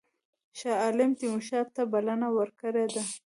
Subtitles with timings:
[0.59, 3.03] شاه عالم تیمورشاه ته بلنه ورکړې ده.